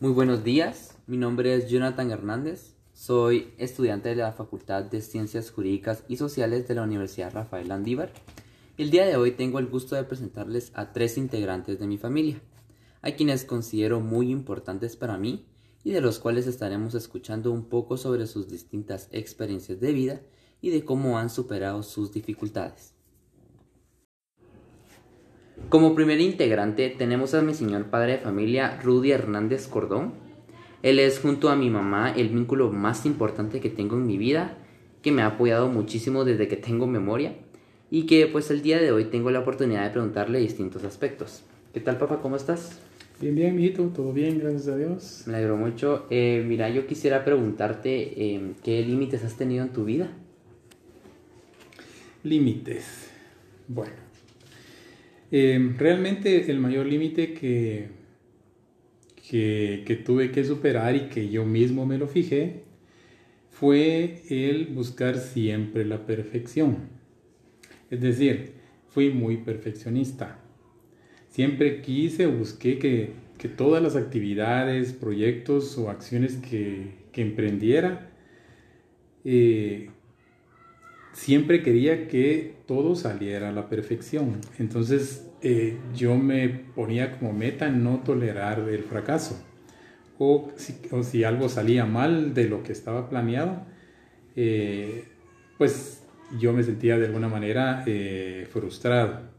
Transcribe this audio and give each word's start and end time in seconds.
Muy 0.00 0.12
buenos 0.12 0.42
días, 0.42 0.96
mi 1.06 1.18
nombre 1.18 1.54
es 1.54 1.68
Jonathan 1.68 2.10
Hernández, 2.10 2.74
soy 2.94 3.52
estudiante 3.58 4.08
de 4.08 4.14
la 4.14 4.32
Facultad 4.32 4.84
de 4.84 5.02
Ciencias 5.02 5.50
Jurídicas 5.50 6.04
y 6.08 6.16
Sociales 6.16 6.66
de 6.66 6.74
la 6.74 6.84
Universidad 6.84 7.34
Rafael 7.34 7.68
Landívar. 7.68 8.10
El 8.78 8.90
día 8.90 9.04
de 9.04 9.16
hoy 9.16 9.32
tengo 9.32 9.58
el 9.58 9.66
gusto 9.66 9.96
de 9.96 10.04
presentarles 10.04 10.72
a 10.74 10.94
tres 10.94 11.18
integrantes 11.18 11.78
de 11.78 11.86
mi 11.86 11.98
familia, 11.98 12.40
a 13.02 13.10
quienes 13.10 13.44
considero 13.44 14.00
muy 14.00 14.30
importantes 14.30 14.96
para 14.96 15.18
mí 15.18 15.44
y 15.84 15.90
de 15.90 16.00
los 16.00 16.18
cuales 16.18 16.46
estaremos 16.46 16.94
escuchando 16.94 17.52
un 17.52 17.66
poco 17.66 17.98
sobre 17.98 18.26
sus 18.26 18.48
distintas 18.48 19.10
experiencias 19.12 19.80
de 19.80 19.92
vida 19.92 20.22
y 20.62 20.70
de 20.70 20.82
cómo 20.82 21.18
han 21.18 21.28
superado 21.28 21.82
sus 21.82 22.10
dificultades. 22.10 22.94
Como 25.68 25.94
primer 25.94 26.20
integrante 26.20 26.88
tenemos 26.90 27.34
a 27.34 27.42
mi 27.42 27.54
señor 27.54 27.86
padre 27.86 28.12
de 28.12 28.18
familia, 28.18 28.80
Rudy 28.82 29.12
Hernández 29.12 29.68
Cordón. 29.68 30.14
Él 30.82 30.98
es 30.98 31.20
junto 31.20 31.50
a 31.50 31.56
mi 31.56 31.70
mamá 31.70 32.10
el 32.10 32.30
vínculo 32.30 32.72
más 32.72 33.06
importante 33.06 33.60
que 33.60 33.70
tengo 33.70 33.96
en 33.96 34.06
mi 34.06 34.16
vida, 34.16 34.56
que 35.02 35.12
me 35.12 35.22
ha 35.22 35.26
apoyado 35.26 35.68
muchísimo 35.68 36.24
desde 36.24 36.48
que 36.48 36.56
tengo 36.56 36.86
memoria 36.86 37.34
y 37.90 38.06
que 38.06 38.26
pues 38.26 38.50
el 38.50 38.62
día 38.62 38.80
de 38.80 38.92
hoy 38.92 39.04
tengo 39.06 39.30
la 39.30 39.40
oportunidad 39.40 39.84
de 39.84 39.90
preguntarle 39.90 40.40
distintos 40.40 40.84
aspectos. 40.84 41.44
¿Qué 41.72 41.80
tal 41.80 41.98
papá? 41.98 42.20
¿Cómo 42.20 42.36
estás? 42.36 42.80
Bien, 43.20 43.34
bien, 43.34 43.54
mijito, 43.54 43.84
todo 43.88 44.12
bien, 44.12 44.38
gracias 44.38 44.68
a 44.68 44.76
Dios. 44.76 45.24
Me 45.26 45.34
alegro 45.34 45.56
mucho. 45.56 46.06
Eh, 46.08 46.42
mira, 46.46 46.70
yo 46.70 46.86
quisiera 46.86 47.24
preguntarte 47.24 48.14
eh, 48.16 48.54
qué 48.64 48.82
límites 48.82 49.22
has 49.24 49.36
tenido 49.36 49.62
en 49.62 49.72
tu 49.72 49.84
vida. 49.84 50.10
Límites. 52.22 53.10
Bueno, 53.68 53.92
eh, 55.30 55.74
realmente 55.78 56.50
el 56.50 56.58
mayor 56.58 56.86
límite 56.86 57.34
que, 57.34 57.88
que, 59.28 59.84
que, 59.86 59.96
tuve 59.96 60.30
que 60.30 60.44
superar 60.44 60.96
y 60.96 61.08
que 61.08 61.28
yo 61.28 61.44
mismo 61.44 61.86
me 61.86 61.98
lo 61.98 62.08
fijé 62.08 62.62
fue 63.50 64.22
el 64.30 64.66
buscar 64.66 65.18
siempre 65.18 65.84
la 65.84 66.06
perfección. 66.06 66.88
Es 67.90 68.00
decir, 68.00 68.52
fui 68.88 69.10
muy 69.10 69.38
perfeccionista. 69.38 70.38
Siempre 71.28 71.80
quise, 71.80 72.26
busqué 72.26 72.78
que, 72.78 73.10
que 73.38 73.48
todas 73.48 73.82
las 73.82 73.96
actividades, 73.96 74.92
proyectos 74.92 75.76
o 75.78 75.90
acciones 75.90 76.36
que, 76.36 76.94
que 77.12 77.22
emprendiera, 77.22 78.10
eh, 79.24 79.90
siempre 81.12 81.62
quería 81.62 82.08
que 82.08 82.56
todo 82.66 82.94
saliera 82.94 83.48
a 83.48 83.52
la 83.52 83.68
perfección. 83.68 84.40
Entonces 84.58 85.30
eh, 85.42 85.76
yo 85.94 86.16
me 86.16 86.48
ponía 86.48 87.18
como 87.18 87.32
meta 87.32 87.68
no 87.68 88.00
tolerar 88.00 88.60
el 88.68 88.82
fracaso. 88.82 89.44
O 90.18 90.50
si, 90.56 91.24
algo 91.24 91.48
salía 91.48 91.86
mal 91.86 92.34
de 92.34 92.48
lo 92.48 92.62
que 92.62 92.72
estaba 92.72 93.08
planeado, 93.08 93.62
eh, 94.36 95.04
pues 95.56 96.06
yo 96.38 96.52
me 96.52 96.62
sentía 96.62 96.98
de 96.98 97.06
alguna 97.06 97.28
manera 97.28 97.82
eh, 97.86 98.46
frustrado. 98.50 99.30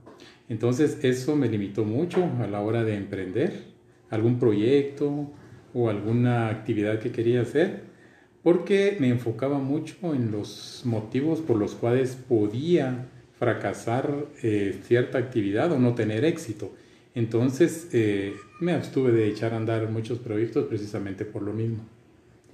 Entonces 0.49 0.99
eso 1.03 1.35
me 1.35 1.47
limitó 1.47 1.85
mucho 1.85 2.29
a 2.41 2.47
la 2.47 2.61
hora 2.61 2.83
de 2.83 2.95
emprender 2.95 3.71
algún 4.09 4.39
proyecto 4.39 5.31
o 5.73 5.89
alguna 5.89 6.49
actividad 6.49 6.99
que 6.99 7.11
quería 7.11 7.41
hacer 7.41 7.90
porque 8.43 8.97
me 8.99 9.09
enfocaba 9.09 9.59
mucho 9.59 10.13
en 10.13 10.31
los 10.31 10.81
motivos 10.85 11.41
por 11.41 11.57
los 11.57 11.75
cuales 11.75 12.15
podía 12.15 13.07
fracasar 13.37 14.25
eh, 14.43 14.79
cierta 14.83 15.17
actividad 15.17 15.71
o 15.71 15.79
no 15.79 15.95
tener 15.95 16.25
éxito. 16.25 16.71
Entonces 17.13 17.89
eh, 17.91 18.35
me 18.59 18.73
abstuve 18.73 19.11
de 19.11 19.27
echar 19.27 19.53
a 19.53 19.57
andar 19.57 19.89
muchos 19.89 20.19
proyectos 20.19 20.65
precisamente 20.67 21.25
por 21.25 21.41
lo 21.41 21.53
mismo. 21.53 21.83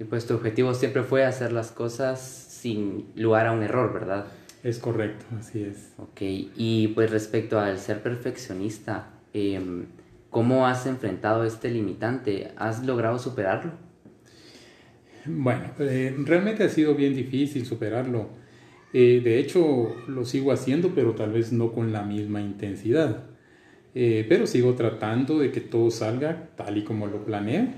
Y 0.00 0.04
pues 0.04 0.26
tu 0.26 0.34
objetivo 0.34 0.74
siempre 0.74 1.02
fue 1.02 1.24
hacer 1.24 1.52
las 1.52 1.70
cosas 1.70 2.20
sin 2.20 3.06
lugar 3.14 3.46
a 3.46 3.52
un 3.52 3.62
error, 3.62 3.92
¿verdad? 3.92 4.26
Es 4.62 4.78
correcto, 4.78 5.24
así 5.38 5.62
es. 5.62 5.92
Ok, 5.98 6.20
y 6.20 6.88
pues 6.94 7.10
respecto 7.10 7.58
al 7.60 7.78
ser 7.78 8.02
perfeccionista, 8.02 9.10
eh, 9.32 9.60
¿cómo 10.30 10.66
has 10.66 10.86
enfrentado 10.86 11.44
este 11.44 11.70
limitante? 11.70 12.52
¿Has 12.56 12.84
logrado 12.84 13.18
superarlo? 13.18 13.87
Bueno, 15.28 15.72
eh, 15.78 16.14
realmente 16.24 16.64
ha 16.64 16.68
sido 16.68 16.94
bien 16.94 17.14
difícil 17.14 17.66
superarlo. 17.66 18.30
Eh, 18.92 19.20
de 19.22 19.38
hecho, 19.38 19.94
lo 20.08 20.24
sigo 20.24 20.52
haciendo, 20.52 20.94
pero 20.94 21.14
tal 21.14 21.32
vez 21.32 21.52
no 21.52 21.72
con 21.72 21.92
la 21.92 22.02
misma 22.02 22.40
intensidad. 22.40 23.24
Eh, 23.94 24.24
pero 24.28 24.46
sigo 24.46 24.74
tratando 24.74 25.38
de 25.38 25.50
que 25.50 25.60
todo 25.60 25.90
salga 25.90 26.50
tal 26.56 26.78
y 26.78 26.84
como 26.84 27.06
lo 27.06 27.24
planeé. 27.24 27.68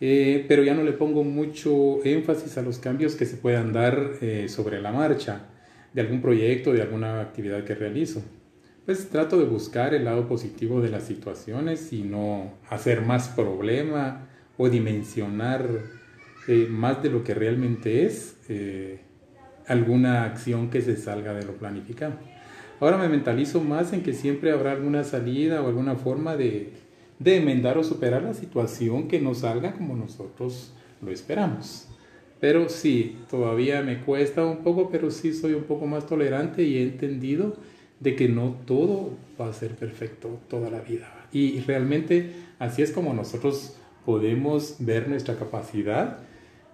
Eh, 0.00 0.44
pero 0.48 0.62
ya 0.62 0.74
no 0.74 0.82
le 0.82 0.92
pongo 0.92 1.24
mucho 1.24 2.04
énfasis 2.04 2.58
a 2.58 2.62
los 2.62 2.78
cambios 2.78 3.14
que 3.16 3.26
se 3.26 3.36
puedan 3.36 3.72
dar 3.72 4.12
eh, 4.20 4.48
sobre 4.48 4.80
la 4.80 4.92
marcha 4.92 5.46
de 5.92 6.00
algún 6.02 6.20
proyecto, 6.20 6.72
de 6.72 6.82
alguna 6.82 7.20
actividad 7.20 7.64
que 7.64 7.74
realizo. 7.74 8.22
Pues 8.84 9.08
trato 9.08 9.38
de 9.38 9.46
buscar 9.46 9.94
el 9.94 10.04
lado 10.04 10.28
positivo 10.28 10.80
de 10.80 10.90
las 10.90 11.04
situaciones 11.04 11.92
y 11.92 12.02
no 12.02 12.54
hacer 12.68 13.02
más 13.02 13.28
problema 13.28 14.28
o 14.58 14.68
dimensionar 14.68 15.66
eh, 16.48 16.68
más 16.70 17.02
de 17.02 17.10
lo 17.10 17.24
que 17.24 17.34
realmente 17.34 18.06
es 18.06 18.36
eh, 18.48 19.00
alguna 19.66 20.24
acción 20.24 20.70
que 20.70 20.80
se 20.80 20.96
salga 20.96 21.34
de 21.34 21.44
lo 21.44 21.52
planificado. 21.54 22.14
Ahora 22.78 22.98
me 22.98 23.08
mentalizo 23.08 23.60
más 23.60 23.92
en 23.92 24.02
que 24.02 24.12
siempre 24.12 24.52
habrá 24.52 24.72
alguna 24.72 25.02
salida 25.02 25.62
o 25.62 25.68
alguna 25.68 25.96
forma 25.96 26.36
de, 26.36 26.72
de 27.18 27.36
enmendar 27.36 27.78
o 27.78 27.84
superar 27.84 28.22
la 28.22 28.34
situación 28.34 29.08
que 29.08 29.20
no 29.20 29.34
salga 29.34 29.72
como 29.72 29.96
nosotros 29.96 30.72
lo 31.00 31.10
esperamos. 31.10 31.88
Pero 32.38 32.68
sí, 32.68 33.16
todavía 33.30 33.82
me 33.82 34.00
cuesta 34.00 34.44
un 34.44 34.58
poco, 34.58 34.90
pero 34.90 35.10
sí 35.10 35.32
soy 35.32 35.54
un 35.54 35.64
poco 35.64 35.86
más 35.86 36.06
tolerante 36.06 36.62
y 36.62 36.76
he 36.76 36.82
entendido 36.82 37.56
de 38.00 38.14
que 38.14 38.28
no 38.28 38.56
todo 38.66 39.14
va 39.40 39.48
a 39.48 39.52
ser 39.52 39.74
perfecto 39.74 40.38
toda 40.48 40.70
la 40.70 40.80
vida. 40.80 41.28
Y 41.32 41.60
realmente 41.60 42.32
así 42.58 42.82
es 42.82 42.92
como 42.92 43.14
nosotros 43.14 43.76
podemos 44.04 44.76
ver 44.80 45.08
nuestra 45.08 45.36
capacidad 45.36 46.18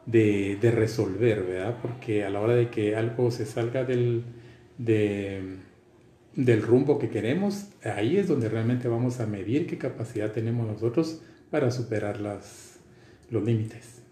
de, 0.06 0.58
de 0.60 0.70
resolver, 0.70 1.44
¿verdad? 1.44 1.78
Porque 1.80 2.24
a 2.24 2.30
la 2.30 2.40
hora 2.40 2.54
de 2.54 2.70
que 2.70 2.96
algo 2.96 3.30
se 3.30 3.46
salga 3.46 3.84
del, 3.84 4.24
de, 4.78 5.56
del 6.34 6.62
rumbo 6.62 6.98
que 6.98 7.08
queremos, 7.08 7.66
ahí 7.84 8.16
es 8.16 8.28
donde 8.28 8.48
realmente 8.48 8.88
vamos 8.88 9.20
a 9.20 9.26
medir 9.26 9.66
qué 9.66 9.78
capacidad 9.78 10.32
tenemos 10.32 10.66
nosotros 10.66 11.22
para 11.50 11.70
superar 11.70 12.20
las, 12.20 12.78
los 13.30 13.44
límites. 13.44 14.02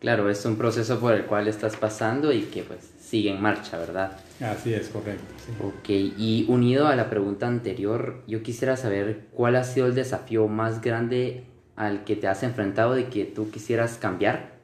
Claro, 0.00 0.28
es 0.28 0.44
un 0.44 0.56
proceso 0.56 1.00
por 1.00 1.14
el 1.14 1.24
cual 1.24 1.48
estás 1.48 1.76
pasando 1.76 2.30
y 2.30 2.42
que 2.42 2.62
pues 2.62 2.92
sigue 3.00 3.30
en 3.30 3.40
marcha, 3.40 3.78
¿verdad? 3.78 4.18
Así 4.40 4.74
es, 4.74 4.88
correcto. 4.88 5.24
Sí. 5.46 5.52
Ok, 5.62 5.88
y 5.88 6.44
unido 6.48 6.88
a 6.88 6.96
la 6.96 7.08
pregunta 7.08 7.46
anterior, 7.46 8.22
yo 8.26 8.42
quisiera 8.42 8.76
saber 8.76 9.28
cuál 9.32 9.56
ha 9.56 9.64
sido 9.64 9.86
el 9.86 9.94
desafío 9.94 10.46
más 10.46 10.82
grande 10.82 11.44
al 11.74 12.04
que 12.04 12.16
te 12.16 12.28
has 12.28 12.42
enfrentado 12.42 12.94
de 12.94 13.06
que 13.06 13.24
tú 13.24 13.50
quisieras 13.50 13.96
cambiar. 13.96 14.58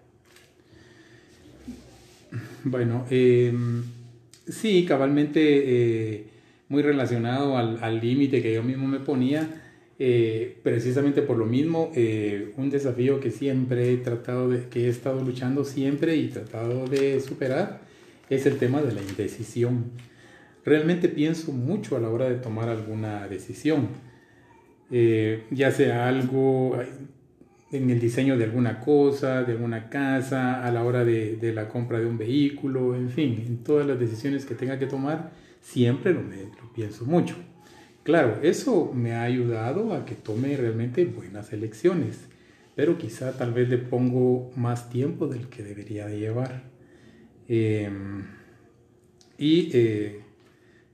Bueno, 2.64 3.06
eh, 3.10 3.52
sí, 4.46 4.84
cabalmente 4.86 5.40
eh, 5.42 6.24
muy 6.68 6.82
relacionado 6.82 7.56
al 7.56 8.00
límite 8.00 8.42
que 8.42 8.52
yo 8.52 8.62
mismo 8.62 8.86
me 8.86 9.00
ponía, 9.00 9.48
eh, 9.98 10.58
precisamente 10.62 11.22
por 11.22 11.36
lo 11.36 11.46
mismo, 11.46 11.90
eh, 11.94 12.52
un 12.56 12.70
desafío 12.70 13.18
que 13.20 13.30
siempre 13.30 13.92
he 13.92 13.96
tratado 13.96 14.48
de, 14.48 14.68
que 14.68 14.86
he 14.86 14.88
estado 14.88 15.22
luchando 15.22 15.64
siempre 15.64 16.16
y 16.16 16.28
tratado 16.28 16.86
de 16.86 17.20
superar, 17.20 17.80
es 18.28 18.46
el 18.46 18.58
tema 18.58 18.82
de 18.82 18.92
la 18.92 19.02
indecisión. 19.02 19.86
Realmente 20.64 21.08
pienso 21.08 21.52
mucho 21.52 21.96
a 21.96 22.00
la 22.00 22.10
hora 22.10 22.28
de 22.28 22.36
tomar 22.36 22.68
alguna 22.68 23.26
decisión, 23.26 23.88
ya 25.50 25.70
sea 25.70 26.08
algo 26.08 26.76
en 27.72 27.90
el 27.90 28.00
diseño 28.00 28.36
de 28.36 28.44
alguna 28.44 28.80
cosa, 28.80 29.42
de 29.42 29.52
alguna 29.52 29.88
casa, 29.88 30.64
a 30.64 30.72
la 30.72 30.82
hora 30.84 31.04
de, 31.04 31.36
de 31.36 31.52
la 31.52 31.68
compra 31.68 32.00
de 32.00 32.06
un 32.06 32.18
vehículo, 32.18 32.96
en 32.96 33.10
fin, 33.10 33.44
en 33.46 33.58
todas 33.62 33.86
las 33.86 33.98
decisiones 33.98 34.44
que 34.44 34.54
tenga 34.54 34.78
que 34.78 34.86
tomar, 34.86 35.32
siempre 35.60 36.12
lo, 36.12 36.20
lo 36.22 36.72
pienso 36.74 37.04
mucho. 37.04 37.36
Claro, 38.02 38.40
eso 38.42 38.92
me 38.94 39.12
ha 39.12 39.22
ayudado 39.22 39.92
a 39.94 40.04
que 40.04 40.14
tome 40.14 40.56
realmente 40.56 41.04
buenas 41.04 41.52
elecciones, 41.52 42.26
pero 42.74 42.98
quizá 42.98 43.36
tal 43.36 43.52
vez 43.52 43.68
le 43.68 43.78
pongo 43.78 44.50
más 44.56 44.90
tiempo 44.90 45.26
del 45.26 45.48
que 45.48 45.62
debería 45.62 46.06
de 46.06 46.18
llevar. 46.18 46.62
Eh, 47.48 47.90
y 49.36 49.70
eh, 49.72 50.20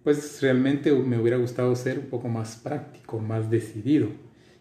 pues 0.03 0.41
realmente 0.43 0.93
me 0.93 1.19
hubiera 1.19 1.37
gustado 1.37 1.75
ser 1.75 1.99
un 1.99 2.07
poco 2.07 2.29
más 2.29 2.57
práctico, 2.57 3.19
más 3.19 3.51
decidido. 3.51 4.09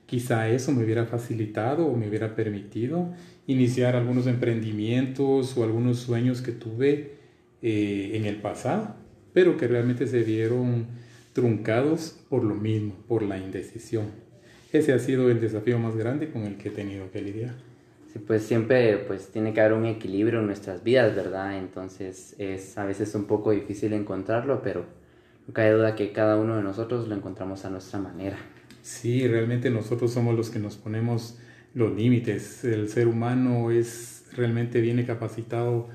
Quizá 0.05 0.49
eso 0.49 0.71
me 0.71 0.83
hubiera 0.83 1.05
facilitado 1.05 1.87
o 1.87 1.97
me 1.97 2.07
hubiera 2.07 2.35
permitido 2.35 3.09
iniciar 3.47 3.95
algunos 3.95 4.27
emprendimientos 4.27 5.57
o 5.57 5.63
algunos 5.63 5.99
sueños 5.99 6.41
que 6.41 6.51
tuve 6.51 7.15
eh, 7.61 8.11
en 8.13 8.25
el 8.25 8.37
pasado, 8.37 8.95
pero 9.33 9.57
que 9.57 9.67
realmente 9.67 10.05
se 10.07 10.23
vieron 10.23 10.87
truncados 11.33 12.19
por 12.29 12.43
lo 12.43 12.55
mismo, 12.55 12.93
por 13.07 13.23
la 13.23 13.37
indecisión. 13.37 14.05
Ese 14.71 14.93
ha 14.93 14.99
sido 14.99 15.29
el 15.29 15.41
desafío 15.41 15.79
más 15.79 15.95
grande 15.95 16.29
con 16.29 16.43
el 16.43 16.57
que 16.57 16.69
he 16.69 16.71
tenido 16.71 17.09
que 17.11 17.21
lidiar. 17.21 17.55
Sí, 18.11 18.19
pues 18.19 18.43
siempre 18.43 18.97
pues 18.99 19.29
tiene 19.29 19.53
que 19.53 19.61
haber 19.61 19.73
un 19.73 19.85
equilibrio 19.85 20.39
en 20.39 20.47
nuestras 20.47 20.83
vidas, 20.83 21.15
¿verdad? 21.15 21.57
Entonces 21.57 22.35
es 22.37 22.77
a 22.77 22.85
veces 22.85 23.13
un 23.15 23.25
poco 23.25 23.51
difícil 23.51 23.93
encontrarlo, 23.93 24.61
pero 24.61 24.85
no 25.47 25.53
cabe 25.53 25.71
duda 25.71 25.95
que 25.95 26.11
cada 26.11 26.37
uno 26.37 26.55
de 26.55 26.63
nosotros 26.63 27.07
lo 27.07 27.15
encontramos 27.15 27.65
a 27.65 27.69
nuestra 27.69 27.99
manera. 27.99 28.37
Sí, 28.85 29.27
realmente 29.27 29.71
nosotros 29.71 30.11
somos 30.13 30.35
los 30.35 30.51
que 30.51 30.59
nos 30.59 30.75
ponemos 30.75 31.39
los 31.73 31.95
límites. 31.95 32.63
El 32.63 32.87
ser 32.87 33.07
humano 33.07 33.71
es 33.71 34.25
realmente 34.33 34.79
viene 34.79 35.07
capacitado 35.07 35.89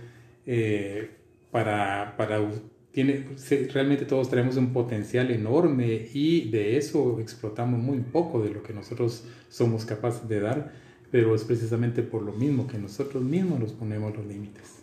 eh, 0.44 1.08
para, 1.52 2.16
para 2.16 2.50
tiene, 2.90 3.26
realmente 3.72 4.06
todos 4.06 4.28
tenemos 4.28 4.56
un 4.56 4.72
potencial 4.72 5.30
enorme 5.30 6.08
y 6.12 6.50
de 6.50 6.78
eso 6.78 7.20
explotamos 7.20 7.78
muy 7.78 8.00
poco 8.00 8.42
de 8.42 8.50
lo 8.50 8.64
que 8.64 8.72
nosotros 8.72 9.22
somos 9.48 9.84
capaces 9.84 10.28
de 10.28 10.40
dar, 10.40 10.72
pero 11.12 11.36
es 11.36 11.44
precisamente 11.44 12.02
por 12.02 12.22
lo 12.22 12.32
mismo 12.32 12.66
que 12.66 12.76
nosotros 12.76 13.22
mismos 13.22 13.60
nos 13.60 13.72
ponemos 13.72 14.16
los 14.16 14.26
límites. 14.26 14.80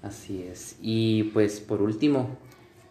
Así 0.00 0.42
es. 0.50 0.78
Y 0.80 1.24
pues 1.34 1.60
por 1.60 1.82
último, 1.82 2.38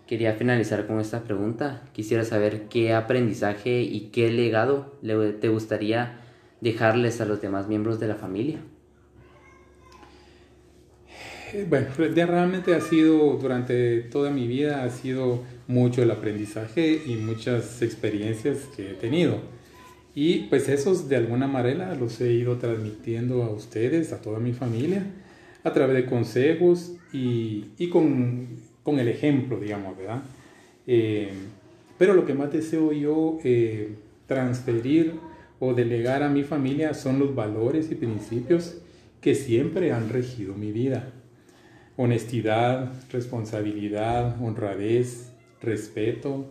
quería 0.10 0.34
finalizar 0.34 0.88
con 0.88 1.00
esta 1.00 1.24
pregunta. 1.24 1.84
Quisiera 1.94 2.26
saber 2.26 2.64
qué 2.64 2.96
aprendizaje 2.96 3.84
y 3.84 4.10
qué 4.12 4.32
legado 4.32 4.98
te 5.40 5.50
gustaría 5.50 6.20
dejarles 6.62 7.22
a 7.22 7.26
los 7.26 7.44
demás 7.44 7.68
miembros 7.68 8.00
de 8.00 8.08
la 8.08 8.16
familia. 8.16 8.58
Eh, 11.54 11.64
bueno, 11.70 11.86
realmente 11.96 12.74
ha 12.74 12.82
sido, 12.82 13.38
durante 13.38 14.00
toda 14.02 14.32
mi 14.32 14.48
vida, 14.48 14.84
ha 14.84 14.90
sido 14.90 15.44
mucho 15.68 16.02
el 16.02 16.10
aprendizaje 16.10 17.04
y 17.06 17.14
muchas 17.18 17.84
experiencias 17.84 18.68
que 18.76 18.90
he 18.90 18.94
tenido. 18.96 19.40
Y 20.16 20.48
pues 20.48 20.70
esos 20.70 21.08
de 21.08 21.18
alguna 21.18 21.46
manera 21.46 21.94
los 21.94 22.20
he 22.20 22.34
ido 22.34 22.58
transmitiendo 22.58 23.44
a 23.44 23.52
ustedes, 23.52 24.12
a 24.12 24.20
toda 24.22 24.40
mi 24.40 24.54
familia, 24.54 25.06
a 25.64 25.72
través 25.72 25.98
de 25.98 26.06
consejos 26.08 26.94
y, 27.14 27.66
y 27.78 27.90
con, 27.90 28.69
con, 28.90 29.00
el 29.00 29.08
ejemplo, 29.08 29.60
digamos, 29.60 29.98
¿verdad? 29.98 30.22
Eh, 30.88 31.32
pero 31.98 32.14
lo 32.14 32.26
que 32.26 32.34
más 32.34 32.52
deseo 32.52 32.92
yo 32.92 33.40
eh, 33.44 33.96
transferir 34.28 35.16
o 35.60 35.74
delegar 35.74 36.24
a 36.24 36.30
mi 36.30 36.44
familia 36.44 36.94
son 36.94 37.20
los 37.20 37.36
valores 37.36 37.92
y 37.92 37.96
principios 37.96 38.78
que 39.22 39.36
siempre 39.36 39.92
han 39.92 40.10
regido 40.10 40.54
mi 40.56 40.72
vida 40.72 41.12
honestidad, 42.00 42.94
responsabilidad, 43.12 44.42
honradez, 44.42 45.34
respeto, 45.62 46.50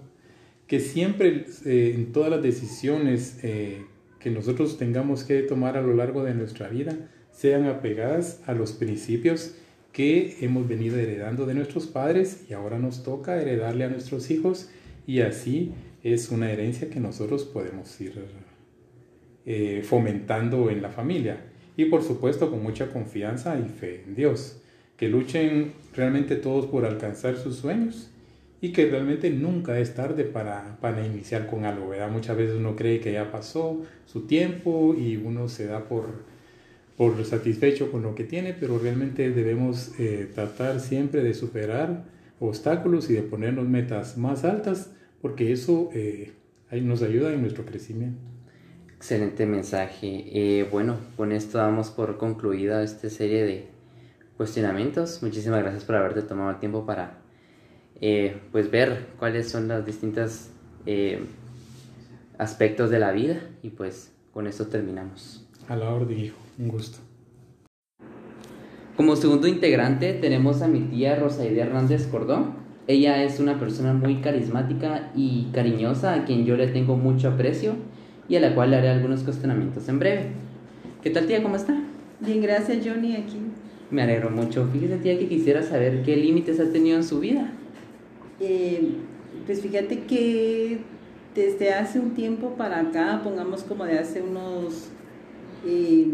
que 0.67 0.79
siempre 0.79 1.47
eh, 1.65 1.95
en 1.95 2.13
todas 2.13 2.31
las 2.31 2.43
decisiones 2.43 3.39
eh, 3.43 3.87
que 4.21 4.31
nosotros 4.31 4.77
tengamos 4.77 5.25
que 5.25 5.41
tomar 5.41 5.79
a 5.79 5.81
lo 5.81 5.95
largo 5.95 6.23
de 6.23 6.35
nuestra 6.35 6.69
vida 6.69 6.99
sean 7.33 7.65
apegadas 7.65 8.43
a 8.45 8.53
los 8.53 8.73
principios 8.73 9.55
que 9.93 10.37
hemos 10.41 10.69
venido 10.69 10.99
heredando 10.99 11.47
de 11.47 11.55
nuestros 11.55 11.87
padres 11.87 12.45
y 12.49 12.53
ahora 12.53 12.79
nos 12.79 13.03
toca 13.03 13.41
heredarle 13.41 13.85
a 13.85 13.89
nuestros 13.89 14.31
hijos 14.31 14.71
y 15.07 15.21
así 15.21 15.73
es 16.03 16.31
una 16.31 16.51
herencia 16.53 16.91
que 16.91 17.01
nosotros 17.01 17.45
podemos 17.45 18.01
ir 18.01 18.23
eh, 19.47 19.83
fomentando 19.85 20.71
en 20.71 20.83
la 20.83 20.91
familia 20.91 21.41
y 21.77 21.87
por 21.87 22.03
supuesto 22.03 22.51
con 22.51 22.63
mucha 22.63 22.93
confianza 22.93 23.59
y 23.59 23.69
fe 23.69 24.05
en 24.07 24.15
Dios 24.15 24.61
que 24.97 25.09
luchen 25.09 25.73
realmente 25.95 26.37
todos 26.37 26.67
por 26.67 26.85
alcanzar 26.85 27.37
sus 27.37 27.57
sueños 27.57 28.11
y 28.61 28.73
que 28.73 28.87
realmente 28.87 29.31
nunca 29.31 29.79
es 29.79 29.95
tarde 29.95 30.25
para, 30.25 30.79
para 30.81 31.07
iniciar 31.07 31.47
con 31.47 31.65
algo, 31.65 31.89
¿verdad? 31.89 32.11
Muchas 32.11 32.37
veces 32.37 32.57
uno 32.57 32.75
cree 32.75 33.01
que 33.01 33.13
ya 33.13 33.31
pasó 33.31 33.83
su 34.05 34.27
tiempo 34.27 34.97
y 34.99 35.17
uno 35.17 35.49
se 35.49 35.67
da 35.67 35.85
por, 35.85 36.25
por 36.99 37.25
satisfecho 37.25 37.91
con 37.91 38.03
lo 38.03 38.15
que 38.15 38.25
tiene, 38.25 38.53
pero 38.53 38.79
realmente 38.79 39.31
debemos 39.31 39.99
eh, 39.99 40.31
tratar 40.35 40.81
siempre 40.81 41.23
de 41.23 41.33
superar 41.33 42.05
obstáculos 42.41 43.09
y 43.09 43.15
de 43.15 43.23
ponernos 43.23 43.67
metas 43.67 44.19
más 44.19 44.45
altas, 44.45 44.93
porque 45.23 45.53
eso 45.53 45.89
eh, 45.95 46.33
nos 46.71 47.01
ayuda 47.01 47.33
en 47.33 47.41
nuestro 47.41 47.65
crecimiento. 47.65 48.21
Excelente 48.99 49.47
mensaje. 49.47 50.25
Eh, 50.33 50.69
bueno, 50.73 50.97
con 51.17 51.31
esto 51.31 51.59
damos 51.59 51.91
por 51.91 52.19
concluida 52.19 52.83
esta 52.83 53.09
serie 53.09 53.45
de 53.45 53.69
cuestionamientos. 54.37 55.23
Muchísimas 55.23 55.61
gracias 55.61 55.85
por 55.85 55.95
haberte 55.95 56.23
tomado 56.23 56.51
el 56.51 56.59
tiempo 56.59 56.85
para 56.85 57.19
eh, 58.01 58.37
pues 58.51 58.73
ver 58.73 59.07
cuáles 59.17 59.49
son 59.49 59.69
los 59.69 59.87
distintos 59.87 60.49
eh, 60.85 61.21
aspectos 62.39 62.91
de 62.91 62.99
la 62.99 63.13
vida 63.13 63.41
y 63.63 63.71
pues 63.71 64.13
con 64.33 64.49
esto 64.49 64.67
terminamos. 64.67 65.47
A 65.69 65.77
la 65.77 65.91
orden, 65.91 66.19
hijo. 66.19 66.48
Un 66.59 66.69
gusto. 66.69 66.99
Como 68.97 69.15
segundo 69.15 69.47
integrante 69.47 70.13
tenemos 70.15 70.61
a 70.61 70.67
mi 70.67 70.81
tía 70.81 71.15
Rosaide 71.15 71.61
Hernández 71.61 72.09
Cordón. 72.09 72.55
Ella 72.89 73.23
es 73.23 73.39
una 73.39 73.61
persona 73.61 73.95
muy 73.95 74.17
carismática 74.17 75.13
y 75.15 75.51
cariñosa 75.53 76.15
a 76.15 76.25
quien 76.25 76.45
yo 76.45 76.57
le 76.57 76.67
tengo 76.67 76.97
mucho 76.97 77.29
aprecio 77.29 77.75
y 78.29 78.37
a 78.37 78.41
la 78.41 78.55
cual 78.55 78.71
le 78.71 78.77
haré 78.77 78.89
algunos 78.89 79.23
cuestionamientos 79.23 79.89
en 79.89 80.01
breve. 80.01 80.23
¿Qué 81.03 81.11
tal 81.11 81.27
tía? 81.27 81.43
¿Cómo 81.43 81.55
está? 81.55 81.81
Bien, 82.19 82.43
gracias 82.43 82.85
Johnny, 82.85 83.15
aquí 83.15 83.37
me 83.91 84.03
alegro 84.03 84.31
mucho. 84.31 84.69
Fíjese, 84.73 84.97
tía, 84.97 85.19
que 85.19 85.29
quisiera 85.29 85.63
saber 85.63 86.03
qué 86.03 86.17
límites 86.17 86.59
ha 86.61 86.71
tenido 86.71 86.97
en 86.97 87.05
su 87.05 87.21
vida. 87.21 87.53
Eh, 88.41 88.95
pues 89.47 89.63
fíjate 89.63 90.01
que 90.01 90.79
desde 91.35 91.73
hace 91.73 92.01
un 92.01 92.15
tiempo 92.15 92.55
para 92.57 92.81
acá, 92.81 93.21
pongamos 93.23 93.63
como 93.63 93.85
de 93.85 93.99
hace 93.99 94.23
unos 94.23 94.89
eh, 95.67 96.09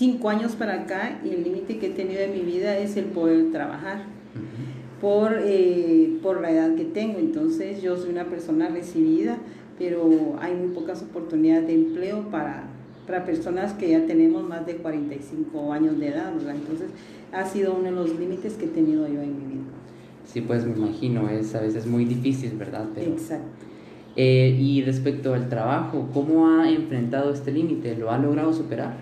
cinco 0.00 0.30
años 0.30 0.52
para 0.56 0.82
acá, 0.82 1.20
y 1.22 1.28
el 1.28 1.44
límite 1.44 1.76
que 1.76 1.88
he 1.88 1.90
tenido 1.90 2.20
en 2.20 2.32
mi 2.32 2.40
vida 2.40 2.78
es 2.78 2.96
el 2.96 3.04
poder 3.04 3.52
trabajar. 3.52 4.04
por, 4.98 5.32
eh, 5.42 6.18
por 6.22 6.42
la 6.42 6.50
edad 6.50 6.74
que 6.74 6.84
tengo. 6.84 7.18
Entonces 7.18 7.80
yo 7.80 7.96
soy 7.96 8.10
una 8.10 8.26
persona 8.26 8.68
recibida, 8.68 9.38
pero 9.78 10.36
hay 10.40 10.54
muy 10.54 10.74
pocas 10.74 11.02
oportunidades 11.02 11.66
de 11.68 11.74
empleo 11.74 12.28
para 12.30 12.64
para 13.06 13.24
personas 13.24 13.72
que 13.72 13.90
ya 13.90 14.06
tenemos 14.06 14.46
más 14.46 14.64
de 14.66 14.76
45 14.76 15.72
años 15.72 15.98
de 15.98 16.08
edad, 16.08 16.32
¿verdad? 16.32 16.54
Entonces, 16.54 16.90
ha 17.32 17.44
sido 17.44 17.74
uno 17.74 17.84
de 17.84 17.90
los 17.90 18.16
límites 18.16 18.54
que 18.54 18.66
he 18.66 18.68
tenido 18.68 19.08
yo 19.08 19.20
en 19.20 19.36
mi 19.36 19.54
vida. 19.54 19.64
Sí, 20.24 20.42
pues 20.42 20.64
me 20.64 20.76
imagino, 20.76 21.28
es 21.28 21.54
a 21.56 21.60
veces 21.60 21.86
muy 21.86 22.04
difícil, 22.04 22.52
¿verdad? 22.56 22.86
Exacto. 22.96 23.66
Eh, 24.14 24.56
y 24.60 24.82
respecto 24.82 25.34
al 25.34 25.48
trabajo, 25.48 26.08
¿cómo 26.14 26.46
ha 26.46 26.70
enfrentado 26.70 27.32
este 27.32 27.50
límite? 27.50 27.96
¿Lo 27.96 28.12
ha 28.12 28.18
logrado 28.18 28.52
superar? 28.52 28.98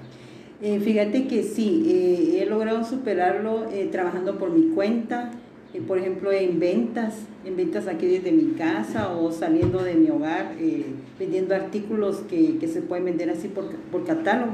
Eh, 0.61 0.81
fíjate 0.81 1.29
que 1.29 1.43
sí, 1.45 1.85
eh, 1.89 2.43
he 2.43 2.47
logrado 2.47 2.85
superarlo 2.85 3.67
trabajando 3.91 4.39
por 4.39 4.51
mi 4.51 4.75
cuenta, 4.75 5.31
eh, 5.75 5.83
por 5.87 5.99
ejemplo, 5.99 6.33
en 6.33 6.59
ventas, 6.59 7.15
en 7.45 7.57
ventas 7.57 7.89
aquí 7.89 8.07
desde 8.07 8.33
mi 8.33 8.55
casa 8.55 9.13
o 9.17 9.31
saliendo 9.31 9.83
de 9.83 9.95
mi 9.95 10.09
hogar, 10.09 10.55
eh, 10.59 10.87
vendiendo 11.19 11.55
artículos 11.55 12.21
que, 12.29 12.57
que, 12.59 12.69
se 12.69 12.81
pueden 12.81 13.05
vender 13.05 13.29
así 13.29 13.49
por, 13.49 13.67
por, 13.93 14.07
catálogo. 14.07 14.53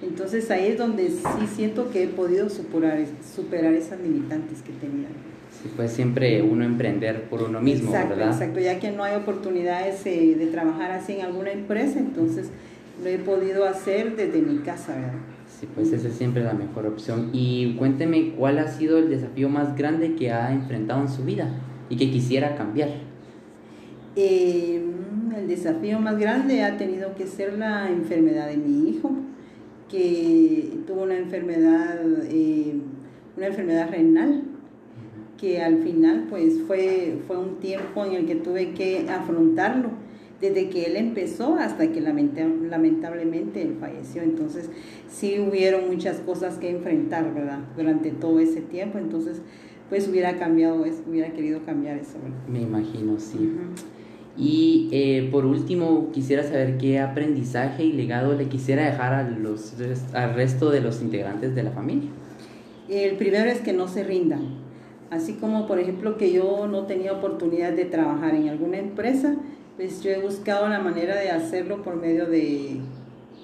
Entonces 0.00 0.48
ahí 0.52 0.68
es 0.68 0.78
donde 0.78 1.08
sí 1.08 1.46
siento 1.56 1.90
que 1.90 2.04
he 2.04 2.06
podido 2.06 2.48
superar, 2.48 3.04
superar 3.34 3.74
esas 3.74 4.00
limitantes 4.00 4.62
que 4.62 4.70
tenía. 4.72 5.08
Sí, 5.60 5.68
pues 5.74 5.90
siempre 5.90 6.40
uno 6.40 6.64
emprender 6.64 7.22
por 7.22 7.42
uno 7.42 7.60
mismo, 7.60 7.90
exacto, 7.90 8.10
¿verdad? 8.10 8.32
Exacto, 8.32 8.60
ya 8.60 8.78
que 8.78 8.92
no 8.92 9.02
hay 9.02 9.16
oportunidades 9.16 10.06
eh, 10.06 10.36
de 10.38 10.46
trabajar 10.46 10.92
así 10.92 11.14
en 11.14 11.22
alguna 11.22 11.50
empresa, 11.50 11.98
entonces 11.98 12.50
lo 13.02 13.08
he 13.08 13.18
podido 13.18 13.64
hacer 13.64 14.16
desde 14.16 14.40
mi 14.40 14.58
casa, 14.58 14.94
¿verdad? 14.94 15.12
Sí, 15.46 15.68
pues 15.74 15.92
esa 15.92 16.08
es 16.08 16.14
siempre 16.14 16.44
la 16.44 16.52
mejor 16.52 16.86
opción. 16.86 17.30
Y 17.32 17.74
cuénteme 17.76 18.32
cuál 18.36 18.58
ha 18.58 18.68
sido 18.68 18.98
el 18.98 19.10
desafío 19.10 19.48
más 19.48 19.76
grande 19.76 20.14
que 20.14 20.30
ha 20.30 20.52
enfrentado 20.52 21.02
en 21.02 21.08
su 21.08 21.24
vida 21.24 21.48
y 21.88 21.96
que 21.96 22.10
quisiera 22.10 22.54
cambiar. 22.56 22.90
Eh, 24.14 24.82
el 25.36 25.48
desafío 25.48 26.00
más 26.00 26.18
grande 26.18 26.62
ha 26.62 26.76
tenido 26.76 27.14
que 27.14 27.26
ser 27.26 27.58
la 27.58 27.90
enfermedad 27.90 28.48
de 28.48 28.56
mi 28.56 28.90
hijo, 28.90 29.12
que 29.88 30.78
tuvo 30.86 31.04
una 31.04 31.16
enfermedad, 31.16 32.00
eh, 32.24 32.74
una 33.36 33.46
enfermedad 33.46 33.90
renal, 33.90 34.42
que 35.38 35.62
al 35.62 35.78
final 35.78 36.26
pues 36.28 36.60
fue, 36.66 37.18
fue 37.26 37.38
un 37.38 37.56
tiempo 37.56 38.04
en 38.04 38.12
el 38.12 38.26
que 38.26 38.34
tuve 38.34 38.72
que 38.72 39.08
afrontarlo 39.08 39.90
desde 40.40 40.68
que 40.68 40.84
él 40.84 40.96
empezó 40.96 41.56
hasta 41.56 41.90
que 41.90 42.00
lamentablemente 42.00 43.62
él 43.62 43.76
falleció. 43.80 44.22
Entonces, 44.22 44.70
sí 45.08 45.38
hubieron 45.40 45.88
muchas 45.88 46.18
cosas 46.18 46.58
que 46.58 46.70
enfrentar, 46.70 47.34
¿verdad? 47.34 47.60
Durante 47.76 48.10
todo 48.10 48.38
ese 48.38 48.60
tiempo. 48.60 48.98
Entonces, 48.98 49.42
pues 49.88 50.08
hubiera 50.08 50.38
cambiado 50.38 50.84
eso, 50.84 51.02
hubiera 51.08 51.32
querido 51.32 51.64
cambiar 51.64 51.98
eso, 51.98 52.18
¿verdad? 52.22 52.38
Me 52.48 52.60
imagino, 52.60 53.18
sí. 53.18 53.50
Y 54.36 54.88
eh, 54.92 55.28
por 55.32 55.44
último, 55.44 56.10
quisiera 56.12 56.44
saber 56.44 56.78
qué 56.78 57.00
aprendizaje 57.00 57.84
y 57.84 57.92
legado 57.92 58.34
le 58.34 58.46
quisiera 58.46 58.84
dejar 58.84 59.12
a 59.12 59.28
los, 59.28 59.74
al 60.12 60.34
resto 60.34 60.70
de 60.70 60.80
los 60.80 61.02
integrantes 61.02 61.56
de 61.56 61.64
la 61.64 61.72
familia. 61.72 62.10
El 62.88 63.16
primero 63.16 63.50
es 63.50 63.60
que 63.60 63.72
no 63.72 63.88
se 63.88 64.04
rindan. 64.04 64.68
Así 65.10 65.34
como, 65.34 65.66
por 65.66 65.80
ejemplo, 65.80 66.16
que 66.18 66.32
yo 66.32 66.68
no 66.68 66.84
tenía 66.84 67.12
oportunidad 67.12 67.72
de 67.72 67.86
trabajar 67.86 68.34
en 68.34 68.48
alguna 68.48 68.78
empresa, 68.78 69.36
pues 69.78 70.02
yo 70.02 70.10
he 70.10 70.18
buscado 70.18 70.68
la 70.68 70.80
manera 70.80 71.16
de 71.16 71.30
hacerlo 71.30 71.82
por 71.82 71.94
medio 71.96 72.26
de 72.26 72.80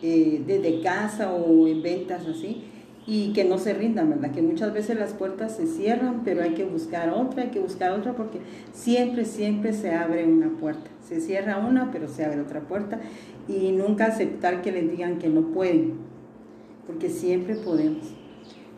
eh, 0.03 0.43
desde 0.45 0.83
casa 0.83 1.33
o 1.33 1.69
en 1.69 1.81
ventas 1.81 2.27
así, 2.27 2.65
y 3.07 3.33
que 3.33 3.45
no 3.45 3.57
se 3.57 3.73
rindan, 3.73 4.11
¿verdad? 4.11 4.33
Que 4.33 4.43
muchas 4.43 4.75
veces 4.75 4.99
las 4.99 5.13
puertas 5.13 5.57
se 5.57 5.67
cierran, 5.67 6.23
pero 6.25 6.43
hay 6.43 6.55
que 6.55 6.65
buscar 6.65 7.11
otra, 7.11 7.45
hay 7.45 7.51
que 7.51 7.61
buscar 7.61 7.93
otra, 7.93 8.15
porque 8.15 8.41
siempre, 8.73 9.25
siempre 9.25 9.73
se 9.73 9.95
abre 9.95 10.27
una 10.27 10.49
puerta. 10.59 10.91
Se 11.07 11.21
cierra 11.21 11.59
una, 11.59 11.93
pero 11.93 12.09
se 12.09 12.25
abre 12.25 12.41
otra 12.41 12.63
puerta. 12.63 13.01
Y 13.47 13.71
nunca 13.73 14.07
aceptar 14.07 14.61
que 14.61 14.73
les 14.73 14.91
digan 14.91 15.19
que 15.19 15.29
no 15.29 15.53
pueden, 15.53 15.95
porque 16.87 17.11
siempre 17.11 17.55
podemos. 17.55 18.13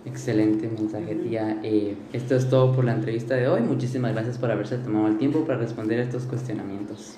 Excelente 0.04 0.68
mensaje, 0.68 1.14
tía. 1.14 1.58
Eh, 1.62 1.96
esto 2.12 2.36
es 2.36 2.50
todo 2.50 2.74
por 2.74 2.84
la 2.84 2.92
entrevista 2.92 3.34
de 3.34 3.48
hoy. 3.48 3.62
Muchísimas 3.62 4.12
gracias 4.12 4.38
por 4.38 4.50
haberse 4.50 4.76
tomado 4.78 5.08
el 5.08 5.18
tiempo 5.18 5.44
para 5.44 5.58
responder 5.58 5.98
estos 6.00 6.24
cuestionamientos. 6.24 7.16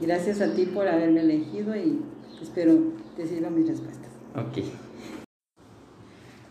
Gracias 0.00 0.40
a 0.40 0.54
ti 0.54 0.64
por 0.64 0.88
haberme 0.88 1.20
elegido 1.20 1.76
y 1.76 2.00
espero 2.40 2.78
te 3.16 3.26
sirvan 3.26 3.54
mis 3.54 3.68
respuestas. 3.68 4.08
Ok. 4.34 4.64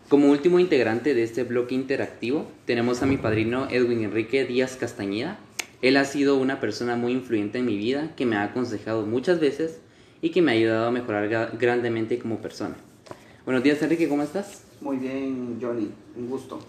Como 0.08 0.30
último 0.30 0.60
integrante 0.60 1.14
de 1.14 1.24
este 1.24 1.42
bloque 1.42 1.74
interactivo, 1.74 2.46
tenemos 2.64 3.02
a 3.02 3.06
mi 3.06 3.16
padrino 3.16 3.68
Edwin 3.68 4.04
Enrique 4.04 4.44
Díaz 4.44 4.76
Castañeda. 4.76 5.38
Él 5.82 5.96
ha 5.96 6.04
sido 6.04 6.36
una 6.36 6.60
persona 6.60 6.94
muy 6.94 7.12
influyente 7.12 7.58
en 7.58 7.66
mi 7.66 7.76
vida, 7.76 8.12
que 8.16 8.26
me 8.26 8.36
ha 8.36 8.44
aconsejado 8.44 9.04
muchas 9.04 9.40
veces 9.40 9.80
y 10.22 10.30
que 10.30 10.42
me 10.42 10.52
ha 10.52 10.54
ayudado 10.54 10.86
a 10.86 10.90
mejorar 10.92 11.56
grandemente 11.58 12.18
como 12.20 12.40
persona. 12.40 12.76
Buenos 13.44 13.64
días, 13.64 13.82
Enrique, 13.82 14.08
¿cómo 14.08 14.22
estás? 14.22 14.62
Muy 14.80 14.98
bien, 14.98 15.58
Johnny, 15.60 15.90
un 16.16 16.28
gusto. 16.28 16.60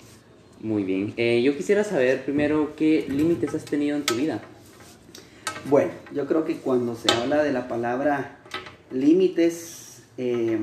Muy 0.62 0.84
bien. 0.84 1.14
Eh, 1.18 1.42
yo 1.44 1.56
quisiera 1.56 1.84
saber 1.84 2.24
primero 2.24 2.74
qué 2.76 3.06
límites 3.10 3.54
has 3.54 3.66
tenido 3.66 3.98
en 3.98 4.04
tu 4.04 4.16
vida. 4.16 4.42
Bueno, 5.70 5.92
yo 6.14 6.26
creo 6.26 6.44
que 6.44 6.58
cuando 6.58 6.96
se 6.96 7.12
habla 7.14 7.44
de 7.44 7.54
la 7.54 7.68
palabra 7.68 8.40
límites 8.92 10.02
eh, 10.18 10.60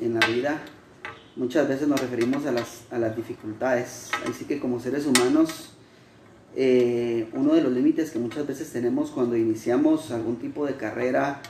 en 0.00 0.14
la 0.14 0.26
vida, 0.26 0.60
muchas 1.36 1.68
veces 1.68 1.86
nos 1.86 2.00
referimos 2.00 2.44
a 2.46 2.52
las, 2.52 2.82
a 2.90 2.98
las 2.98 3.14
dificultades. 3.14 4.10
Así 4.28 4.46
que 4.46 4.58
como 4.58 4.80
seres 4.80 5.06
humanos, 5.06 5.74
eh, 6.56 7.28
uno 7.32 7.54
de 7.54 7.62
los 7.62 7.72
límites 7.72 8.10
que 8.10 8.18
muchas 8.18 8.44
veces 8.46 8.72
tenemos 8.72 9.12
cuando 9.12 9.36
iniciamos 9.36 10.10
algún 10.10 10.36
tipo 10.36 10.66
de 10.66 10.74
carrera 10.74 11.40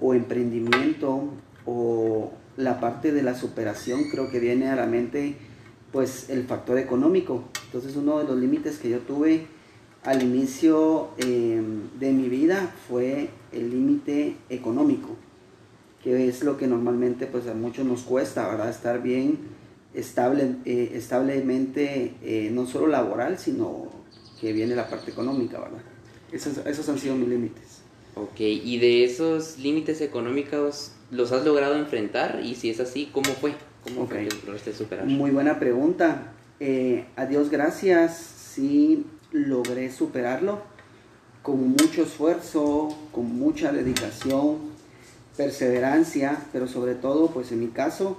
o 0.00 0.14
emprendimiento 0.14 1.30
o 1.64 2.32
la 2.56 2.80
parte 2.80 3.12
de 3.12 3.22
la 3.22 3.36
superación, 3.36 4.10
creo 4.10 4.30
que 4.30 4.40
viene 4.40 4.68
a 4.68 4.74
la 4.74 4.86
mente 4.86 5.36
pues 5.92 6.28
el 6.28 6.44
factor 6.44 6.76
económico. 6.78 7.44
Entonces 7.66 7.94
uno 7.94 8.18
de 8.18 8.24
los 8.24 8.36
límites 8.36 8.78
que 8.78 8.90
yo 8.90 8.98
tuve 8.98 9.46
al 10.04 10.22
inicio 10.22 11.10
eh, 11.18 11.60
de 11.98 12.12
mi 12.12 12.28
vida 12.28 12.74
fue 12.88 13.30
el 13.52 13.70
límite 13.70 14.36
económico 14.48 15.16
que 16.02 16.28
es 16.28 16.42
lo 16.42 16.56
que 16.56 16.66
normalmente 16.66 17.26
pues 17.26 17.46
a 17.46 17.54
muchos 17.54 17.84
nos 17.84 18.02
cuesta, 18.02 18.48
¿verdad? 18.48 18.70
Estar 18.70 19.02
bien 19.02 19.38
estable, 19.94 20.56
eh, 20.64 20.92
establemente, 20.94 22.14
eh, 22.22 22.50
no 22.52 22.66
solo 22.66 22.86
laboral, 22.86 23.38
sino 23.38 23.88
que 24.40 24.52
viene 24.52 24.76
la 24.76 24.88
parte 24.88 25.10
económica, 25.10 25.58
¿verdad? 25.58 25.82
Esos, 26.30 26.58
esos 26.66 26.88
han 26.88 26.98
sido 26.98 27.16
mis 27.16 27.28
límites. 27.28 27.80
Ok, 28.14 28.40
y 28.40 28.78
de 28.78 29.04
esos 29.04 29.58
límites 29.58 30.00
económicos, 30.00 30.92
¿los 31.10 31.32
has 31.32 31.44
logrado 31.44 31.76
enfrentar? 31.76 32.40
Y 32.44 32.54
si 32.54 32.70
es 32.70 32.80
así, 32.80 33.10
¿cómo 33.12 33.30
fue? 33.30 33.54
¿Cómo 33.84 34.06
fue 34.06 34.28
que 34.28 34.46
lograste 34.46 34.72
superar? 34.72 35.06
Muy 35.06 35.30
buena 35.30 35.58
pregunta. 35.58 36.32
Eh, 36.60 37.06
a 37.16 37.26
Dios 37.26 37.50
gracias, 37.50 38.16
sí 38.16 39.04
logré 39.32 39.90
superarlo 39.90 40.62
con 41.42 41.70
mucho 41.70 42.02
esfuerzo, 42.02 42.88
con 43.12 43.38
mucha 43.38 43.72
dedicación, 43.72 44.58
perseverancia, 45.36 46.38
pero 46.52 46.66
sobre 46.66 46.94
todo, 46.94 47.30
pues 47.30 47.52
en 47.52 47.60
mi 47.60 47.68
caso, 47.68 48.18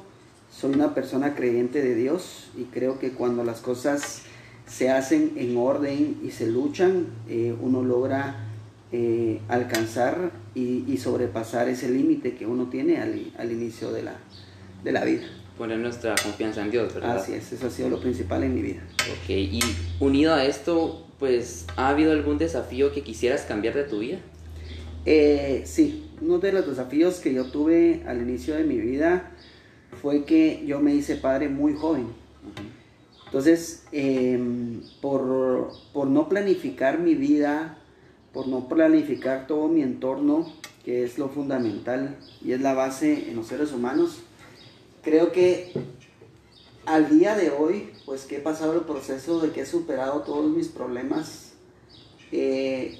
soy 0.51 0.73
una 0.73 0.95
persona 0.95 1.35
creyente 1.35 1.81
de 1.81 1.95
Dios 1.95 2.49
y 2.57 2.63
creo 2.63 2.97
que 2.97 3.11
cuando 3.11 3.43
las 3.43 3.59
cosas 3.59 4.23
se 4.65 4.89
hacen 4.89 5.33
en 5.35 5.57
orden 5.57 6.19
y 6.23 6.31
se 6.31 6.47
luchan, 6.47 7.07
eh, 7.27 7.55
uno 7.59 7.83
logra 7.83 8.47
eh, 8.91 9.41
alcanzar 9.47 10.31
y, 10.55 10.97
sobrepasar 10.97 11.69
ese 11.69 11.89
límite 11.89 12.35
que 12.35 12.45
uno 12.45 12.69
tiene 12.69 12.99
al, 12.99 13.51
inicio 13.51 13.91
de 13.91 14.03
la, 14.03 14.15
de 14.83 14.91
la 14.91 15.05
vida. 15.05 15.27
Poner 15.59 15.77
nuestra 15.77 16.15
confianza 16.15 16.63
en 16.63 16.71
Dios, 16.71 16.95
¿verdad? 16.95 17.17
Así 17.17 17.33
es, 17.33 17.51
eso 17.51 17.67
ha 17.67 17.69
sido 17.69 17.89
lo 17.89 17.99
principal 17.99 18.43
en 18.43 18.55
mi 18.55 18.61
vida. 18.61 18.81
Ok, 19.11 19.29
y 19.29 19.59
unido 19.99 20.33
a 20.33 20.45
esto, 20.45 21.05
pues, 21.19 21.67
¿ha 21.75 21.89
habido 21.89 22.13
algún 22.13 22.37
desafío 22.37 22.91
que 22.93 23.03
quisieras 23.03 23.41
cambiar 23.41 23.75
de 23.75 23.83
tu 23.83 23.99
vida? 23.99 24.19
Eh, 25.05 25.63
sí, 25.65 26.09
uno 26.21 26.39
de 26.39 26.53
los 26.53 26.65
desafíos 26.65 27.19
que 27.19 27.33
yo 27.33 27.45
tuve 27.51 28.03
al 28.07 28.21
inicio 28.21 28.55
de 28.55 28.63
mi 28.63 28.77
vida 28.77 29.31
fue 30.01 30.23
que 30.23 30.63
yo 30.65 30.79
me 30.79 30.95
hice 30.95 31.17
padre 31.17 31.49
muy 31.49 31.73
joven. 31.73 32.07
Entonces, 33.25 33.83
em, 33.91 34.81
por, 35.01 35.71
no 36.07 36.29
planificar 36.29 36.99
mi 36.99 37.13
vida, 37.15 37.77
por 38.33 38.47
no 38.47 38.67
planificar 38.67 39.45
todo 39.45 39.67
mi 39.67 39.81
entorno, 39.81 40.51
que 40.83 41.03
es 41.03 41.19
lo 41.19 41.29
fundamental 41.29 42.17
y 42.43 42.53
es 42.53 42.61
la 42.61 42.73
base 42.73 43.29
en 43.29 43.35
los 43.35 43.47
seres 43.47 43.71
humanos, 43.71 44.21
creo 45.01 45.31
que 45.31 45.73
al 46.85 47.09
día 47.09 47.35
de 47.35 47.51
hoy, 47.51 47.91
pues 48.05 48.25
que 48.25 48.37
he 48.37 48.41
pasado 48.41 48.73
el 48.73 48.81
proceso 48.81 49.39
de 49.39 49.51
que 49.51 49.61
he 49.61 49.65
superado 49.65 50.21
todos 50.21 50.49
mis 50.49 50.67
problemas, 50.67 51.53
eh, 52.31 52.97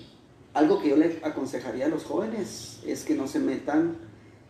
algo 0.53 0.81
que 0.81 0.89
yo 0.89 0.95
le 0.95 1.19
aconsejaría 1.23 1.85
a 1.85 1.89
los 1.89 2.03
jóvenes 2.03 2.79
es 2.85 3.03
que 3.03 3.15
no 3.15 3.27
se 3.27 3.39
metan 3.39 3.97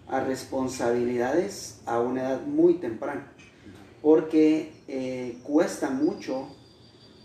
a 0.08 0.22
responsabilidades 0.22 1.82
a 1.86 2.00
una 2.00 2.22
edad 2.22 2.42
muy 2.42 2.76
temprana, 2.76 3.32
porque 4.02 4.74
eh, 4.88 5.38
cuesta 5.44 5.90
mucho 5.90 6.48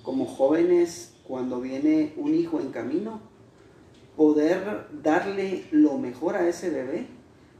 como 0.03 0.27
jóvenes 0.27 1.15
cuando 1.27 1.61
viene 1.61 2.13
un 2.17 2.35
hijo 2.35 2.61
en 2.61 2.71
camino 2.71 3.21
poder 4.17 4.87
darle 5.03 5.65
lo 5.71 5.99
mejor 5.99 6.37
a 6.37 6.49
ese 6.49 6.71
bebé, 6.71 7.07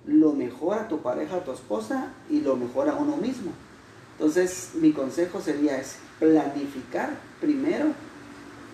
lo 0.07 0.33
mejor 0.33 0.79
a 0.79 0.89
tu 0.89 1.01
pareja, 1.01 1.37
a 1.37 1.45
tu 1.45 1.53
esposa 1.53 2.09
y 2.31 2.41
lo 2.41 2.57
mejor 2.57 2.89
a 2.89 2.95
uno 2.95 3.17
mismo. 3.17 3.53
Entonces 4.13 4.71
mi 4.75 4.93
consejo 4.93 5.41
sería 5.41 5.79
es 5.79 5.97
planificar 6.19 7.11
primero 7.41 7.87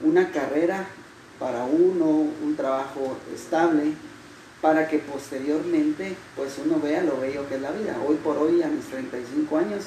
una 0.02 0.30
carrera 0.30 0.86
para 1.38 1.64
uno, 1.64 2.06
un 2.06 2.54
trabajo 2.56 3.16
estable, 3.34 3.94
para 4.60 4.88
que 4.88 4.98
posteriormente 4.98 6.14
pues 6.36 6.60
uno 6.64 6.78
vea 6.80 7.02
lo 7.02 7.18
bello 7.18 7.48
que 7.48 7.54
es 7.54 7.62
la 7.62 7.70
vida. 7.70 7.96
Hoy 8.06 8.16
por 8.16 8.36
hoy, 8.36 8.62
a 8.62 8.68
mis 8.68 8.84
35 8.86 9.56
años, 9.56 9.84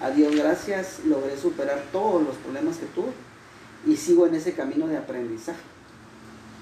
a 0.00 0.10
Dios 0.10 0.34
gracias, 0.34 1.00
logré 1.04 1.36
superar 1.36 1.84
todos 1.92 2.22
los 2.22 2.36
problemas 2.36 2.78
que 2.78 2.86
tuve 2.86 3.12
y 3.86 3.96
sigo 3.96 4.26
en 4.26 4.34
ese 4.34 4.54
camino 4.54 4.86
de 4.86 4.96
aprendizaje, 4.96 5.60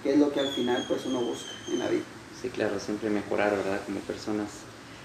que 0.03 0.15
es 0.15 0.19
lo 0.19 0.33
que 0.33 0.41
al 0.41 0.49
final 0.49 0.85
pues 0.89 1.07
uno 1.07 1.21
busca 1.21 1.51
en 1.69 1.79
la 1.79 1.89
vida. 1.89 2.16
Sí, 2.47 2.53
claro, 2.53 2.79
siempre 2.79 3.11
mejorar, 3.11 3.51
¿verdad? 3.51 3.81
Como 3.85 3.99
personas. 3.99 4.47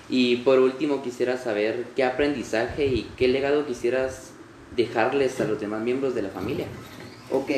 Y 0.07 0.35
por 0.37 0.59
último 0.59 1.01
quisiera 1.01 1.39
saber 1.39 1.87
qué 1.95 2.03
aprendizaje 2.03 2.85
y 2.85 3.09
qué 3.17 3.27
legado 3.27 3.65
quisieras 3.65 4.29
dejarles 4.75 5.41
a 5.41 5.45
los 5.45 5.59
demás 5.59 5.81
miembros 5.81 6.13
de 6.13 6.21
la 6.21 6.29
familia. 6.29 6.67
Ok, 7.31 7.49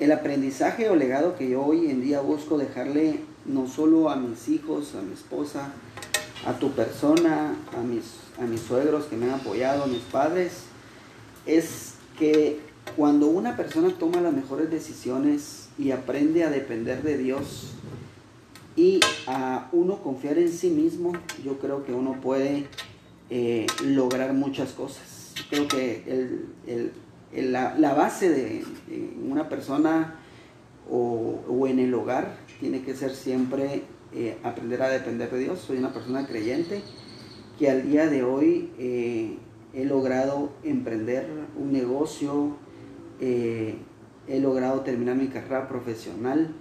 el 0.00 0.12
aprendizaje 0.12 0.88
o 0.88 0.96
legado 0.96 1.36
que 1.36 1.46
yo 1.46 1.62
hoy 1.62 1.90
en 1.90 2.00
día 2.00 2.22
busco 2.22 2.56
dejarle 2.56 3.20
no 3.44 3.68
solo 3.68 4.08
a 4.08 4.16
mis 4.16 4.48
hijos, 4.48 4.94
a 4.94 5.02
mi 5.02 5.12
esposa, 5.12 5.74
a 6.46 6.54
tu 6.54 6.70
persona, 6.70 7.54
a 7.76 7.82
mis, 7.82 8.04
a 8.40 8.46
mis 8.46 8.62
suegros 8.62 9.04
que 9.04 9.16
me 9.18 9.26
han 9.26 9.40
apoyado, 9.40 9.82
a 9.82 9.88
mis 9.88 10.04
padres, 10.04 10.62
es 11.44 11.96
que 12.18 12.60
cuando 12.96 13.26
una 13.26 13.58
persona 13.58 13.90
toma 13.90 14.22
las 14.22 14.32
mejores 14.32 14.70
decisiones 14.70 15.68
y 15.78 15.90
aprende 15.90 16.44
a 16.44 16.50
depender 16.50 17.02
de 17.02 17.18
Dios 17.18 17.74
y 18.78 19.00
a 19.26 19.68
uno 19.72 20.00
confiar 20.04 20.38
en 20.38 20.52
sí 20.52 20.70
mismo, 20.70 21.12
yo 21.44 21.58
creo 21.58 21.84
que 21.84 21.92
uno 21.92 22.20
puede 22.20 22.66
eh, 23.28 23.66
lograr 23.84 24.32
muchas 24.34 24.70
cosas. 24.70 25.34
Creo 25.50 25.66
que 25.66 26.52
la, 27.32 27.94
base 27.94 28.30
de, 28.30 28.64
una 29.28 29.48
persona 29.48 30.20
o, 30.88 31.66
en 31.66 31.80
el 31.80 31.92
hogar 31.92 32.36
tiene 32.60 32.82
que 32.82 32.94
ser 32.94 33.10
siempre 33.10 33.82
eh, 34.14 34.38
aprender 34.44 34.80
a 34.82 34.88
depender 34.90 35.28
de 35.28 35.40
Dios. 35.40 35.58
Soy 35.58 35.78
una 35.78 35.92
persona 35.92 36.24
creyente 36.24 36.80
que 37.58 37.68
al 37.68 37.90
día 37.90 38.06
de 38.06 38.22
hoy 38.22 38.70
eh, 38.78 39.38
he 39.74 39.86
logrado 39.86 40.52
emprender 40.62 41.28
un 41.58 41.72
negocio, 41.72 42.56
he 43.18 43.74
logrado 44.40 44.82
terminar 44.82 45.16
mi 45.16 45.26
carrera 45.26 45.66
profesional 45.66 46.54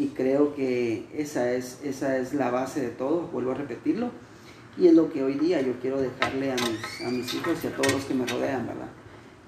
y 0.00 0.08
creo 0.08 0.54
que 0.54 1.06
esa 1.14 1.52
es, 1.52 1.80
esa 1.84 2.16
es 2.16 2.32
la 2.34 2.50
base 2.50 2.80
de 2.80 2.88
todo, 2.88 3.28
vuelvo 3.32 3.52
a 3.52 3.54
repetirlo, 3.54 4.10
y 4.78 4.86
es 4.86 4.94
lo 4.94 5.12
que 5.12 5.22
hoy 5.22 5.34
día 5.34 5.60
yo 5.60 5.74
quiero 5.80 6.00
dejarle 6.00 6.52
a 6.52 6.54
mis, 6.54 7.06
a 7.06 7.10
mis 7.10 7.34
hijos 7.34 7.58
y 7.62 7.66
a 7.66 7.76
todos 7.76 7.92
los 7.92 8.04
que 8.04 8.14
me 8.14 8.26
rodean, 8.26 8.66
¿verdad? 8.66 8.88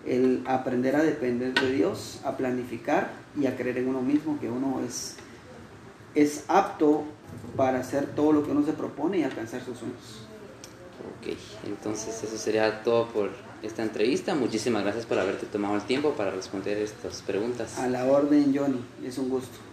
el 0.07 0.43
aprender 0.47 0.97
a 0.97 1.03
depender 1.03 1.55
de 1.55 1.73
Dios, 1.73 2.21
a 2.25 2.37
planificar 2.37 3.13
y 3.41 3.47
a 3.47 3.57
creer 3.57 3.79
en 3.79 3.89
uno 3.89 4.03
mismo, 4.03 4.39
que 4.41 4.49
uno 4.49 4.81
es, 4.87 5.17
es 6.15 6.45
apto 6.49 7.05
para 7.57 7.81
hacer 7.81 8.07
todo 8.15 8.33
lo 8.33 8.45
que 8.45 8.51
uno 8.51 8.65
se 8.65 8.73
propone 8.73 9.19
y 9.19 9.23
alcanzar 9.23 9.65
sus 9.65 9.79
sueños. 9.79 10.27
Ok, 11.19 11.37
entonces 11.67 12.23
eso 12.23 12.37
sería 12.37 12.83
todo 12.83 13.09
por 13.09 13.31
esta 13.63 13.83
entrevista. 13.83 14.35
Muchísimas 14.35 14.83
gracias 14.83 15.07
por 15.07 15.19
haberte 15.19 15.47
tomado 15.47 15.77
el 15.77 15.83
tiempo 15.83 16.13
para 16.13 16.31
responder 16.31 16.79
estas 16.79 17.23
preguntas. 17.23 17.79
A 17.79 17.89
la 17.89 18.05
orden, 18.05 18.55
Johnny. 18.57 18.85
Es 19.05 19.19
un 19.19 19.29
gusto. 19.29 19.72